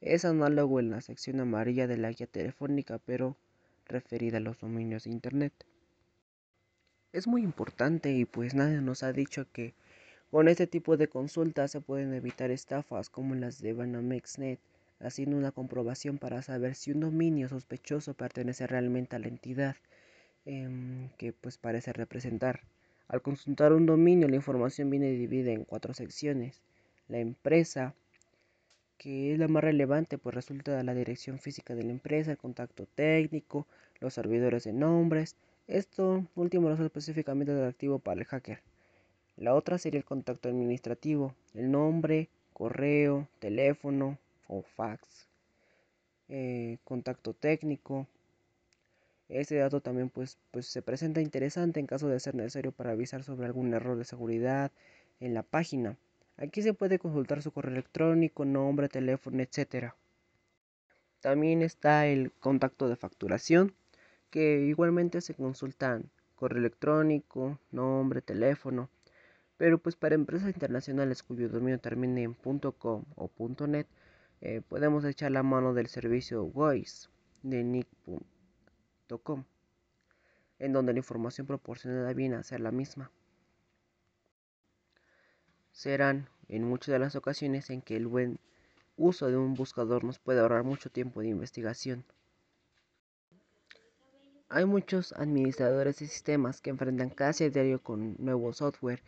Es 0.00 0.24
análogo 0.24 0.80
en 0.80 0.88
la 0.88 1.02
sección 1.02 1.38
amarilla 1.38 1.86
de 1.86 1.98
la 1.98 2.10
guía 2.10 2.26
telefónica, 2.26 2.98
pero 3.04 3.36
referida 3.84 4.38
a 4.38 4.40
los 4.40 4.58
dominios 4.58 5.04
de 5.04 5.10
Internet. 5.10 5.52
Es 7.12 7.26
muy 7.26 7.42
importante 7.42 8.10
y 8.10 8.24
pues 8.24 8.54
nadie 8.54 8.80
nos 8.80 9.02
ha 9.02 9.12
dicho 9.12 9.52
que 9.52 9.74
con 10.30 10.48
este 10.48 10.66
tipo 10.66 10.96
de 10.96 11.08
consultas 11.08 11.72
se 11.72 11.82
pueden 11.82 12.14
evitar 12.14 12.50
estafas 12.50 13.10
como 13.10 13.34
las 13.34 13.60
de 13.60 13.74
Banamexnet, 13.74 14.60
haciendo 15.02 15.36
una 15.36 15.52
comprobación 15.52 16.18
para 16.18 16.42
saber 16.42 16.74
si 16.74 16.92
un 16.92 17.00
dominio 17.00 17.48
sospechoso 17.48 18.14
pertenece 18.14 18.66
realmente 18.66 19.16
a 19.16 19.18
la 19.18 19.28
entidad 19.28 19.76
em, 20.44 21.10
que 21.18 21.32
pues 21.32 21.58
parece 21.58 21.92
representar. 21.92 22.60
Al 23.08 23.20
consultar 23.20 23.72
un 23.72 23.84
dominio, 23.86 24.28
la 24.28 24.36
información 24.36 24.88
viene 24.90 25.10
dividida 25.10 25.52
en 25.52 25.64
cuatro 25.64 25.92
secciones. 25.92 26.62
La 27.08 27.18
empresa, 27.18 27.94
que 28.96 29.32
es 29.32 29.38
la 29.38 29.48
más 29.48 29.64
relevante, 29.64 30.18
pues 30.18 30.34
resulta 30.34 30.76
de 30.76 30.84
la 30.84 30.94
dirección 30.94 31.38
física 31.38 31.74
de 31.74 31.82
la 31.82 31.90
empresa, 31.90 32.30
el 32.30 32.38
contacto 32.38 32.86
técnico, 32.86 33.66
los 34.00 34.14
servidores 34.14 34.64
de 34.64 34.72
nombres. 34.72 35.36
Esto 35.66 36.26
último 36.36 36.68
no 36.68 36.74
es 36.74 36.80
específicamente 36.80 37.52
atractivo 37.52 37.98
para 37.98 38.20
el 38.20 38.26
hacker. 38.26 38.62
La 39.36 39.54
otra 39.54 39.78
sería 39.78 39.98
el 39.98 40.04
contacto 40.04 40.48
administrativo, 40.48 41.34
el 41.54 41.70
nombre, 41.70 42.28
correo, 42.52 43.28
teléfono 43.40 44.18
o 44.52 44.62
fax, 44.62 45.28
eh, 46.28 46.78
contacto 46.84 47.32
técnico. 47.32 48.06
Este 49.28 49.56
dato 49.56 49.80
también 49.80 50.10
pues, 50.10 50.38
pues 50.50 50.66
se 50.66 50.82
presenta 50.82 51.20
interesante 51.22 51.80
en 51.80 51.86
caso 51.86 52.08
de 52.08 52.20
ser 52.20 52.34
necesario 52.34 52.72
para 52.72 52.92
avisar 52.92 53.22
sobre 53.22 53.46
algún 53.46 53.72
error 53.72 53.96
de 53.96 54.04
seguridad 54.04 54.70
en 55.20 55.32
la 55.34 55.42
página. 55.42 55.96
Aquí 56.36 56.60
se 56.62 56.74
puede 56.74 56.98
consultar 56.98 57.40
su 57.40 57.50
correo 57.50 57.72
electrónico, 57.72 58.44
nombre, 58.44 58.88
teléfono, 58.88 59.42
etc. 59.42 59.94
También 61.20 61.62
está 61.62 62.06
el 62.06 62.32
contacto 62.32 62.88
de 62.88 62.96
facturación, 62.96 63.74
que 64.30 64.64
igualmente 64.66 65.20
se 65.20 65.34
consultan 65.34 66.10
correo 66.36 66.58
electrónico, 66.58 67.58
nombre, 67.70 68.20
teléfono. 68.20 68.90
Pero 69.56 69.78
pues 69.78 69.94
para 69.96 70.14
empresas 70.14 70.48
internacionales 70.48 71.22
cuyo 71.22 71.48
dominio 71.48 71.78
termine 71.78 72.24
en 72.24 72.34
.com 72.34 73.04
o 73.14 73.30
.net, 73.68 73.86
eh, 74.42 74.60
podemos 74.60 75.04
echar 75.06 75.30
la 75.30 75.42
mano 75.42 75.72
del 75.72 75.86
servicio 75.86 76.44
Voice 76.44 77.08
de 77.42 77.64
nick.com, 77.64 79.44
en 80.58 80.72
donde 80.74 80.92
la 80.92 80.98
información 80.98 81.46
proporcionada 81.46 82.12
viene 82.12 82.36
a 82.36 82.42
ser 82.42 82.60
la 82.60 82.70
misma 82.70 83.10
serán 85.72 86.28
en 86.48 86.64
muchas 86.64 86.92
de 86.92 86.98
las 86.98 87.16
ocasiones 87.16 87.70
en 87.70 87.82
que 87.82 87.96
el 87.96 88.06
buen 88.06 88.38
uso 88.96 89.28
de 89.28 89.36
un 89.36 89.54
buscador 89.54 90.04
nos 90.04 90.18
puede 90.18 90.40
ahorrar 90.40 90.64
mucho 90.64 90.90
tiempo 90.90 91.20
de 91.20 91.28
investigación. 91.28 92.04
Hay 94.48 94.66
muchos 94.66 95.14
administradores 95.14 95.98
de 95.98 96.06
sistemas 96.06 96.60
que 96.60 96.70
enfrentan 96.70 97.08
casi 97.08 97.44
a 97.44 97.50
diario 97.50 97.82
con 97.82 98.16
nuevo 98.18 98.52
software 98.52 99.02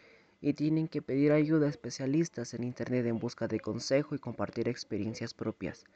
y 0.44 0.52
tienen 0.52 0.88
que 0.88 1.00
pedir 1.00 1.32
ayuda 1.32 1.64
a 1.64 1.70
especialistas 1.70 2.52
en 2.52 2.64
Internet 2.64 3.06
en 3.06 3.18
busca 3.18 3.48
de 3.48 3.60
consejo 3.60 4.14
y 4.14 4.18
compartir 4.18 4.68
experiencias 4.68 5.32
propias. 5.32 5.86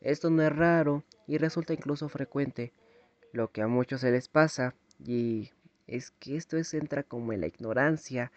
Esto 0.00 0.30
no 0.30 0.42
es 0.42 0.56
raro 0.56 1.04
y 1.26 1.36
resulta 1.36 1.74
incluso 1.74 2.08
frecuente. 2.08 2.72
Lo 3.34 3.52
que 3.52 3.60
a 3.60 3.68
muchos 3.68 4.00
se 4.00 4.10
les 4.10 4.28
pasa 4.28 4.74
y 4.98 5.50
es 5.86 6.10
que 6.12 6.36
esto 6.38 6.56
es, 6.56 6.72
entra 6.72 7.02
como 7.02 7.34
en 7.34 7.42
la 7.42 7.48
ignorancia 7.48 8.32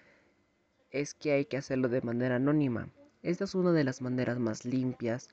es 0.90 1.14
que 1.14 1.32
hay 1.32 1.46
que 1.46 1.56
hacerlo 1.56 1.88
de 1.88 2.02
manera 2.02 2.36
anónima. 2.36 2.90
Esta 3.24 3.46
es 3.46 3.56
una 3.56 3.72
de 3.72 3.86
las 3.86 4.02
maneras 4.02 4.40
más 4.40 4.66
limpias 4.66 5.30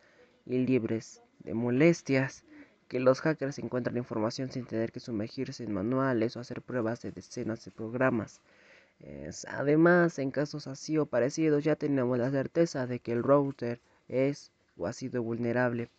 y 0.46 0.58
libres 0.58 1.20
de 1.40 1.54
molestias 1.54 2.44
que 2.86 3.00
los 3.00 3.22
hackers 3.22 3.58
encuentran 3.58 3.96
información 3.96 4.52
sin 4.52 4.66
tener 4.66 4.92
que 4.92 5.00
sumergirse 5.00 5.64
en 5.64 5.72
manuales 5.72 6.36
o 6.36 6.40
hacer 6.40 6.62
pruebas 6.62 7.02
de 7.02 7.10
decenas 7.10 7.64
de 7.64 7.72
programas. 7.72 8.40
Además, 9.46 10.18
en 10.18 10.30
casos 10.30 10.66
así 10.66 10.98
o 10.98 11.06
parecidos 11.06 11.64
ya 11.64 11.76
tenemos 11.76 12.18
la 12.18 12.30
certeza 12.30 12.86
de 12.86 13.00
que 13.00 13.12
el 13.12 13.22
router 13.22 13.80
es 14.08 14.52
o 14.76 14.86
ha 14.86 14.92
sido 14.92 15.22
vulnerable 15.22 15.90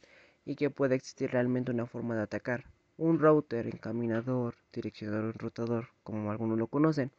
y 0.46 0.56
que 0.56 0.70
puede 0.70 0.96
existir 0.96 1.32
realmente 1.32 1.72
una 1.72 1.86
forma 1.86 2.15
de 2.15 2.24
atacar. 2.24 2.65
Un 2.98 3.20
router, 3.20 3.68
encaminador, 3.68 4.56
direccionador, 4.74 5.36
enrutador, 5.36 5.89
como 6.03 6.32
algunos 6.32 6.58
lo 6.58 6.68
conocen, 6.68 7.12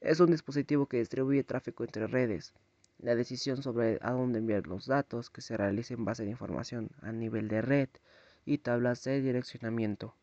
es 0.00 0.20
un 0.20 0.30
dispositivo 0.30 0.86
que 0.86 0.98
distribuye 0.98 1.44
tráfico 1.44 1.84
entre 1.84 2.06
redes. 2.06 2.54
La 2.98 3.14
decisión 3.14 3.62
sobre 3.62 3.98
a 4.00 4.12
dónde 4.12 4.38
enviar 4.38 4.66
los 4.66 4.86
datos 4.86 5.28
que 5.28 5.42
se 5.42 5.56
realiza 5.56 5.94
en 5.94 6.04
base 6.04 6.24
de 6.24 6.30
información 6.30 6.90
a 7.02 7.12
nivel 7.12 7.48
de 7.48 7.62
red 7.62 7.88
y 8.44 8.58
tablas 8.58 9.04
de 9.04 9.20
direccionamiento. 9.20 10.14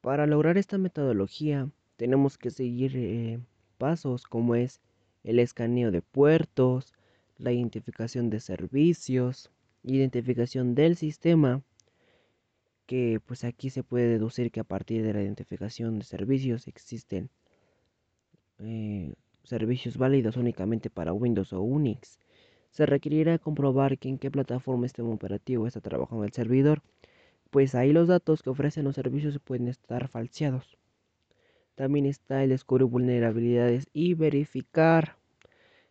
Para 0.00 0.26
lograr 0.26 0.58
esta 0.58 0.78
metodología 0.78 1.68
tenemos 1.96 2.38
que 2.38 2.50
seguir 2.50 2.92
eh, 2.96 3.40
pasos 3.78 4.24
como 4.24 4.54
es 4.54 4.80
el 5.24 5.38
escaneo 5.38 5.90
de 5.90 6.02
puertos, 6.02 6.94
la 7.38 7.52
identificación 7.52 8.30
de 8.30 8.40
servicios, 8.40 9.50
identificación 9.82 10.74
del 10.74 10.96
sistema, 10.96 11.62
que 12.86 13.20
pues 13.24 13.44
aquí 13.44 13.70
se 13.70 13.82
puede 13.82 14.06
deducir 14.08 14.50
que 14.50 14.60
a 14.60 14.64
partir 14.64 15.02
de 15.02 15.12
la 15.14 15.22
identificación 15.22 15.98
de 15.98 16.04
servicios 16.04 16.68
existen 16.68 17.30
eh, 18.58 19.14
servicios 19.44 19.96
válidos 19.96 20.36
únicamente 20.36 20.90
para 20.90 21.12
Windows 21.12 21.52
o 21.52 21.62
Unix. 21.62 22.18
Se 22.70 22.86
requerirá 22.86 23.38
comprobar 23.38 23.98
que 23.98 24.08
en 24.08 24.18
qué 24.18 24.30
plataforma 24.30 24.86
sistema 24.86 25.10
operativo 25.10 25.66
está 25.66 25.80
trabajando 25.80 26.24
el 26.24 26.32
servidor, 26.32 26.82
pues 27.50 27.74
ahí 27.74 27.92
los 27.92 28.08
datos 28.08 28.42
que 28.42 28.50
ofrecen 28.50 28.84
los 28.84 28.94
servicios 28.94 29.38
pueden 29.38 29.68
estar 29.68 30.08
falseados. 30.08 30.78
También 31.74 32.06
está 32.06 32.44
el 32.44 32.50
descubrir 32.50 32.86
vulnerabilidades 32.86 33.88
y 33.92 34.14
verificar, 34.14 35.16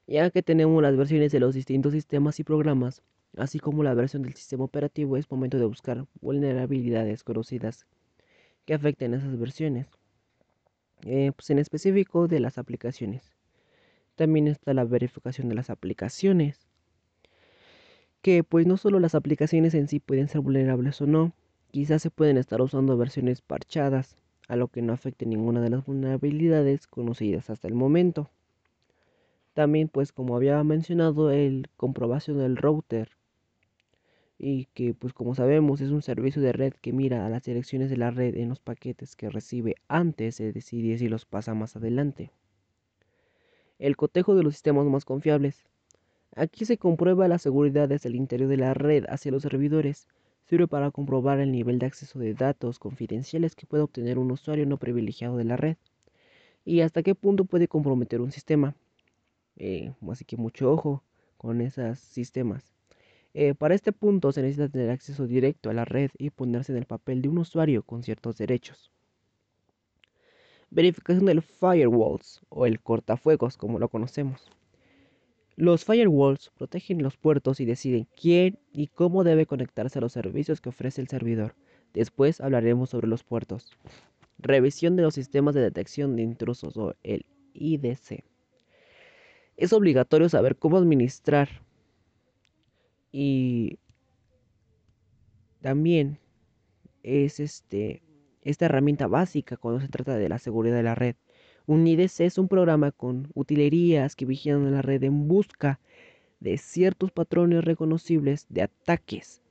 ya 0.07 0.29
que 0.29 0.43
tenemos 0.43 0.81
las 0.81 0.95
versiones 0.95 1.31
de 1.31 1.39
los 1.39 1.55
distintos 1.55 1.93
sistemas 1.93 2.39
y 2.39 2.43
programas, 2.43 3.01
así 3.37 3.59
como 3.59 3.83
la 3.83 3.93
versión 3.93 4.23
del 4.23 4.35
sistema 4.35 4.63
operativo, 4.63 5.17
es 5.17 5.29
momento 5.31 5.57
de 5.57 5.65
buscar 5.65 6.05
vulnerabilidades 6.21 7.23
conocidas 7.23 7.87
que 8.65 8.73
afecten 8.73 9.13
esas 9.13 9.37
versiones. 9.39 9.87
Eh, 11.03 11.31
pues 11.35 11.49
en 11.49 11.57
específico 11.57 12.27
de 12.27 12.39
las 12.39 12.59
aplicaciones. 12.59 13.33
También 14.15 14.47
está 14.47 14.73
la 14.73 14.83
verificación 14.83 15.49
de 15.49 15.55
las 15.55 15.71
aplicaciones, 15.71 16.67
que 18.21 18.43
pues 18.43 18.67
no 18.67 18.77
solo 18.77 18.99
las 18.99 19.15
aplicaciones 19.15 19.73
en 19.73 19.87
sí 19.87 19.99
pueden 19.99 20.27
ser 20.27 20.41
vulnerables 20.41 21.01
o 21.01 21.07
no, 21.07 21.33
quizás 21.71 22.03
se 22.03 22.11
pueden 22.11 22.37
estar 22.37 22.61
usando 22.61 22.97
versiones 22.97 23.41
parchadas, 23.41 24.15
a 24.47 24.55
lo 24.55 24.67
que 24.67 24.81
no 24.81 24.93
afecte 24.93 25.25
ninguna 25.25 25.61
de 25.61 25.69
las 25.69 25.85
vulnerabilidades 25.85 26.87
conocidas 26.87 27.49
hasta 27.49 27.67
el 27.67 27.73
momento. 27.73 28.29
También 29.53 29.89
pues 29.89 30.11
como 30.11 30.35
había 30.35 30.63
mencionado 30.63 31.31
el 31.31 31.67
comprobación 31.77 32.37
del 32.37 32.57
router 32.57 33.09
y 34.43 34.65
que 34.73 34.95
pues 34.95 35.13
como 35.13 35.35
sabemos 35.35 35.81
es 35.81 35.91
un 35.91 36.01
servicio 36.01 36.41
de 36.41 36.51
red 36.51 36.73
que 36.73 36.93
mira 36.93 37.25
a 37.25 37.29
las 37.29 37.43
direcciones 37.43 37.91
de 37.91 37.97
la 37.97 38.09
red 38.09 38.35
en 38.35 38.49
los 38.49 38.59
paquetes 38.59 39.15
que 39.15 39.29
recibe 39.29 39.75
antes 39.87 40.39
de 40.39 40.51
decidir 40.51 40.97
si 40.97 41.09
los 41.09 41.25
pasa 41.25 41.53
más 41.53 41.75
adelante. 41.75 42.31
El 43.77 43.95
cotejo 43.97 44.33
de 44.33 44.41
los 44.41 44.55
sistemas 44.55 44.87
más 44.87 45.05
confiables. 45.05 45.65
Aquí 46.35 46.65
se 46.65 46.77
comprueba 46.77 47.27
la 47.27 47.37
seguridad 47.37 47.87
desde 47.89 48.09
el 48.09 48.15
interior 48.15 48.49
de 48.49 48.57
la 48.57 48.73
red 48.73 49.05
hacia 49.09 49.31
los 49.31 49.43
servidores. 49.43 50.07
Sirve 50.51 50.67
para 50.67 50.91
comprobar 50.91 51.39
el 51.39 51.49
nivel 51.49 51.79
de 51.79 51.85
acceso 51.85 52.19
de 52.19 52.33
datos 52.33 52.77
confidenciales 52.77 53.55
que 53.55 53.65
puede 53.65 53.83
obtener 53.83 54.19
un 54.19 54.31
usuario 54.31 54.65
no 54.65 54.75
privilegiado 54.75 55.37
de 55.37 55.45
la 55.45 55.55
red. 55.55 55.77
y 56.65 56.81
hasta 56.81 57.03
qué 57.03 57.15
punto 57.15 57.45
puede 57.45 57.69
comprometer 57.69 58.19
un 58.19 58.33
sistema. 58.33 58.75
Eh, 59.55 59.93
así 60.09 60.25
que 60.25 60.35
mucho 60.35 60.69
ojo 60.69 61.03
con 61.37 61.61
esos 61.61 61.99
sistemas. 61.99 62.73
Eh, 63.33 63.53
para 63.53 63.75
este 63.75 63.93
punto 63.93 64.33
se 64.33 64.41
necesita 64.41 64.67
tener 64.67 64.89
acceso 64.89 65.25
directo 65.25 65.69
a 65.69 65.73
la 65.73 65.85
red 65.85 66.11
y 66.17 66.31
ponerse 66.31 66.73
en 66.73 66.79
el 66.79 66.85
papel 66.85 67.21
de 67.21 67.29
un 67.29 67.37
usuario 67.37 67.83
con 67.83 68.03
ciertos 68.03 68.35
derechos. 68.35 68.91
Verificación 70.69 71.27
del 71.27 71.41
firewalls 71.41 72.41
o 72.49 72.65
el 72.65 72.81
cortafuegos 72.81 73.55
como 73.55 73.79
lo 73.79 73.87
conocemos. 73.87 74.51
Los 75.55 75.85
firewalls 75.85 76.51
protegen 76.57 77.03
los 77.03 77.17
puertos 77.17 77.59
y 77.59 77.65
deciden 77.65 78.07
quién 78.19 78.57
y 78.71 78.87
cómo 78.87 79.23
debe 79.23 79.45
conectarse 79.45 79.99
a 79.99 80.01
los 80.01 80.13
servicios 80.13 80.61
que 80.61 80.69
ofrece 80.69 81.01
el 81.01 81.07
servidor. 81.07 81.55
Después 81.93 82.39
hablaremos 82.39 82.89
sobre 82.89 83.07
los 83.07 83.23
puertos. 83.23 83.71
Revisión 84.39 84.95
de 84.95 85.03
los 85.03 85.13
sistemas 85.13 85.53
de 85.53 85.61
detección 85.61 86.15
de 86.15 86.23
intrusos 86.23 86.77
o 86.77 86.95
el 87.03 87.25
IDC. 87.53 88.23
Es 89.57 89.73
obligatorio 89.73 90.29
saber 90.29 90.55
cómo 90.55 90.77
administrar 90.77 91.49
y 93.11 93.77
también 95.61 96.17
es 97.03 97.39
este 97.39 98.01
esta 98.41 98.65
herramienta 98.65 99.05
básica 99.05 99.57
cuando 99.57 99.81
se 99.81 99.87
trata 99.87 100.15
de 100.15 100.29
la 100.29 100.39
seguridad 100.39 100.75
de 100.75 100.83
la 100.83 100.95
red. 100.95 101.15
Un 101.71 101.87
IDC 101.87 102.25
es 102.25 102.37
un 102.37 102.49
programa 102.49 102.91
con 102.91 103.29
utilerías 103.33 104.17
que 104.17 104.25
vigilan 104.25 104.73
la 104.73 104.81
red 104.81 105.05
en 105.05 105.29
busca 105.29 105.79
de 106.41 106.57
ciertos 106.57 107.13
patrones 107.13 107.63
reconocibles 107.63 108.45
de 108.49 108.63
ataques 108.63 109.41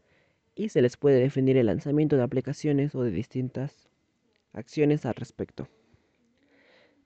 y 0.55 0.69
se 0.69 0.83
les 0.83 0.99
puede 0.99 1.19
definir 1.19 1.57
el 1.57 1.65
lanzamiento 1.65 2.19
de 2.19 2.23
aplicaciones 2.23 2.95
o 2.95 3.03
de 3.03 3.11
distintas 3.11 3.89
acciones 4.53 5.07
al 5.07 5.15
respecto. 5.15 5.67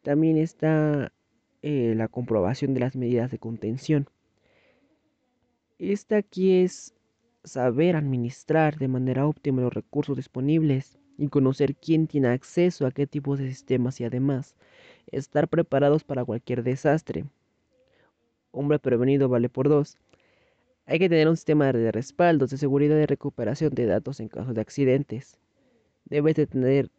También 0.03 0.37
está 0.37 1.13
eh, 1.63 1.95
la 1.97 2.09
comprobación 2.09 2.75
de 2.75 2.81
las 2.81 2.97
medidas 2.97 3.31
de 3.31 3.39
contención. 3.39 4.09
Esta 5.79 6.17
aquí 6.17 6.55
es 6.55 6.93
saber 7.45 7.95
administrar 7.95 8.79
de 8.79 8.89
manera 8.89 9.29
óptima 9.29 9.63
los 9.63 9.75
recursos 9.75 10.17
disponibles 10.17 10.99
y 11.17 11.29
conocer 11.29 11.77
quién 11.77 12.09
tiene 12.09 12.31
acceso 12.31 12.85
a 12.85 12.91
qué 12.91 13.07
tipo 13.07 13.37
de 13.37 13.49
sistemas 13.49 14.01
y 14.01 14.05
además 14.05 14.57
estar 15.13 15.49
preparados 15.49 16.05
para 16.05 16.25
cualquier 16.25 16.63
desastre. 16.63 17.25
Hombre 18.51 18.79
prevenido 18.79 19.29
vale 19.29 19.49
por 19.49 19.69
dos. 19.69 19.99
Hay 20.87 20.99
que 20.99 21.09
tener 21.09 21.29
un 21.29 21.37
sistema 21.37 21.73
de 21.73 21.93
respaldos 21.93 22.51
de 22.51 22.59
seguridad 22.59 22.99
y 22.99 23.07
recuperación 23.07 23.75
de 23.75 23.87
datos 23.87 24.21
en 24.21 24.29
caso 24.29 24.53
de 24.53 24.61
accidentes. 24.61 25.39
Debes 26.05 26.37
de 26.37 26.47
tener 26.47 26.91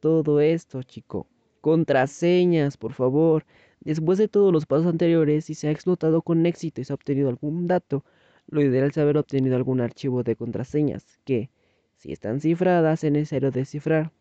todo 0.00 0.40
esto, 0.40 0.82
chico. 0.82 1.26
Contraseñas, 1.60 2.76
por 2.76 2.92
favor. 2.92 3.44
Después 3.80 4.18
de 4.18 4.28
todos 4.28 4.52
los 4.52 4.66
pasos 4.66 4.86
anteriores, 4.86 5.46
si 5.46 5.54
se 5.54 5.68
ha 5.68 5.70
explotado 5.70 6.22
con 6.22 6.44
éxito 6.46 6.80
y 6.80 6.84
se 6.84 6.92
ha 6.92 6.94
obtenido 6.94 7.28
algún 7.28 7.66
dato, 7.66 8.04
lo 8.48 8.60
ideal 8.60 8.90
es 8.90 8.98
haber 8.98 9.16
obtenido 9.16 9.56
algún 9.56 9.80
archivo 9.80 10.22
de 10.22 10.36
contraseñas 10.36 11.18
que, 11.24 11.50
si 11.96 12.12
están 12.12 12.40
cifradas, 12.40 13.02
es 13.04 13.12
necesario 13.12 13.50
descifrar. 13.50 14.12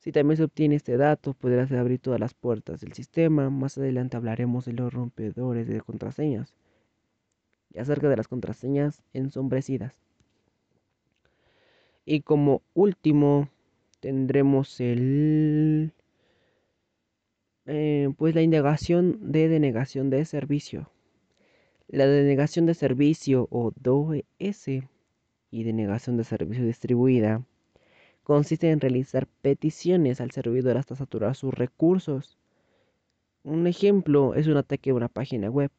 Si 0.00 0.12
también 0.12 0.38
se 0.38 0.44
obtiene 0.44 0.76
este 0.76 0.96
dato, 0.96 1.34
podrás 1.34 1.70
abrir 1.72 2.00
todas 2.00 2.18
las 2.18 2.32
puertas 2.32 2.80
del 2.80 2.94
sistema. 2.94 3.50
Más 3.50 3.76
adelante 3.76 4.16
hablaremos 4.16 4.64
de 4.64 4.72
los 4.72 4.92
rompedores 4.92 5.68
de 5.68 5.82
contraseñas 5.82 6.54
y 7.70 7.80
acerca 7.80 8.08
de 8.08 8.16
las 8.16 8.26
contraseñas 8.26 9.02
ensombrecidas. 9.12 10.00
Y 12.06 12.22
como 12.22 12.62
último, 12.72 13.50
tendremos 14.00 14.80
el 14.80 15.92
eh, 17.66 18.08
pues 18.16 18.34
la 18.34 18.40
indagación 18.40 19.30
de 19.32 19.48
denegación 19.48 20.08
de 20.08 20.24
servicio. 20.24 20.90
La 21.88 22.06
denegación 22.06 22.64
de 22.64 22.72
servicio 22.72 23.48
o 23.50 23.72
DOS 23.76 24.68
y 25.50 25.62
denegación 25.62 26.16
de 26.16 26.24
servicio 26.24 26.64
distribuida 26.64 27.44
consiste 28.30 28.70
en 28.70 28.78
realizar 28.78 29.26
peticiones 29.26 30.20
al 30.20 30.30
servidor 30.30 30.76
hasta 30.76 30.94
saturar 30.94 31.34
sus 31.34 31.52
recursos. 31.52 32.38
Un 33.42 33.66
ejemplo 33.66 34.36
es 34.36 34.46
un 34.46 34.56
ataque 34.56 34.90
a 34.90 34.94
una 34.94 35.08
página 35.08 35.50
web. 35.50 35.72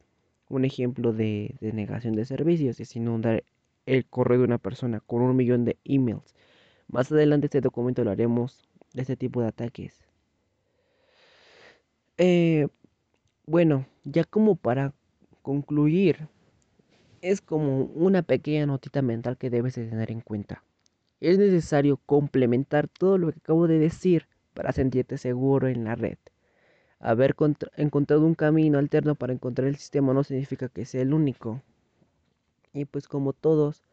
Un 0.50 0.66
ejemplo 0.66 1.14
de 1.14 1.56
denegación 1.62 2.14
de 2.14 2.26
servicios 2.26 2.82
es 2.82 2.94
inundar 2.98 3.46
el 3.86 4.06
correo 4.06 4.40
de 4.40 4.44
una 4.44 4.58
persona 4.58 5.00
con 5.00 5.22
un 5.22 5.34
millón 5.34 5.64
de 5.64 5.78
emails. 5.86 6.36
Más 6.90 7.10
adelante 7.10 7.48
este 7.48 7.62
documento 7.62 8.04
lo 8.04 8.12
haremos 8.12 8.68
de 8.94 9.04
este 9.04 9.16
tipo 9.16 9.42
de 9.42 9.48
ataques. 9.48 10.02
Eh, 12.18 12.68
bueno, 13.46 13.86
ya 14.04 14.26
como 14.26 14.58
para 14.58 14.94
concluir, 15.42 16.28
es 17.22 17.40
como 17.40 17.86
una 17.86 18.24
pequeña 18.24 18.66
notita 18.66 19.02
mental 19.02 19.38
que 19.38 19.50
debes 19.50 19.76
de 19.76 19.88
tener 19.88 20.12
en 20.12 20.20
cuenta. 20.20 20.66
Es 21.22 21.38
necesario 21.38 21.98
complementar 22.06 22.90
todo 22.90 23.18
lo 23.18 23.32
que 23.32 23.40
acabo 23.40 23.68
de 23.68 23.80
decir 23.80 24.28
para 24.54 24.74
sentirte 24.74 25.18
seguro 25.18 25.68
en 25.70 25.86
la 25.86 25.96
red. 25.96 26.18
Haber 27.00 27.36
encontrado 27.78 28.26
un 28.26 28.36
camino 28.36 28.80
alterno 28.80 29.16
para 29.16 29.34
encontrar 29.34 29.68
el 29.68 29.78
sistema 29.78 30.14
no 30.14 30.24
significa 30.24 30.68
que 30.70 30.86
sea 30.86 31.04
el 31.04 31.14
único. 31.14 31.62
Y 32.74 32.86
pues 32.86 33.08
como 33.08 33.34
todos, 33.34 33.84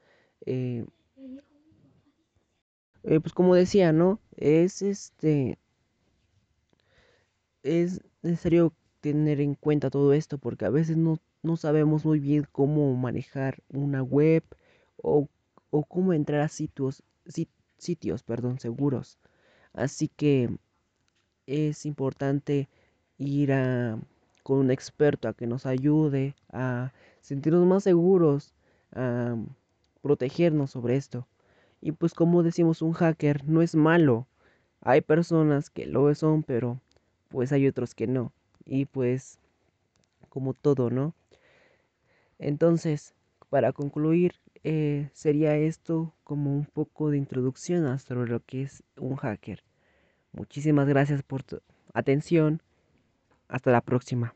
eh, 0.46 0.86
eh, 3.02 3.20
pues 3.20 3.34
como 3.34 3.54
decía, 3.54 3.92
¿no? 3.92 4.20
Es 4.36 4.82
este, 4.82 5.58
es 7.62 8.00
necesario 8.22 8.72
tener 9.00 9.40
en 9.40 9.54
cuenta 9.54 9.90
todo 9.90 10.12
esto 10.12 10.38
porque 10.38 10.64
a 10.64 10.70
veces 10.70 10.96
no, 10.96 11.18
no 11.42 11.56
sabemos 11.56 12.04
muy 12.04 12.20
bien 12.20 12.46
cómo 12.52 12.94
manejar 12.96 13.62
una 13.68 14.02
web 14.02 14.44
o, 14.96 15.28
o 15.70 15.84
cómo 15.84 16.12
entrar 16.12 16.40
a 16.40 16.48
sitios 16.48 17.02
sitios, 17.78 18.22
perdón, 18.22 18.58
seguros. 18.58 19.18
Así 19.72 20.08
que 20.08 20.50
es 21.46 21.86
importante 21.86 22.68
ir 23.18 23.52
a, 23.52 23.98
con 24.42 24.58
un 24.58 24.70
experto 24.70 25.28
a 25.28 25.34
que 25.34 25.46
nos 25.46 25.66
ayude 25.66 26.34
a 26.52 26.92
sentirnos 27.20 27.66
más 27.66 27.84
seguros, 27.84 28.54
a 28.92 29.36
protegernos 30.02 30.70
sobre 30.70 30.96
esto. 30.96 31.26
Y 31.80 31.92
pues 31.92 32.14
como 32.14 32.42
decimos, 32.42 32.82
un 32.82 32.92
hacker 32.92 33.44
no 33.48 33.62
es 33.62 33.74
malo. 33.74 34.26
Hay 34.80 35.00
personas 35.00 35.70
que 35.70 35.86
lo 35.86 36.12
son, 36.14 36.42
pero 36.42 36.80
pues 37.28 37.52
hay 37.52 37.66
otros 37.66 37.94
que 37.94 38.06
no. 38.06 38.32
Y 38.64 38.86
pues 38.86 39.38
como 40.28 40.54
todo, 40.54 40.90
¿no? 40.90 41.14
Entonces, 42.38 43.14
para 43.50 43.72
concluir, 43.72 44.34
eh, 44.64 45.10
sería 45.12 45.56
esto 45.56 46.14
como 46.24 46.54
un 46.54 46.66
poco 46.66 47.10
de 47.10 47.18
introducción 47.18 47.98
sobre 47.98 48.30
lo 48.30 48.40
que 48.44 48.62
es 48.62 48.82
un 48.96 49.16
hacker. 49.16 49.64
Muchísimas 50.32 50.88
gracias 50.88 51.22
por 51.22 51.42
tu 51.42 51.60
atención. 51.94 52.62
Hasta 53.48 53.70
la 53.70 53.80
próxima. 53.80 54.34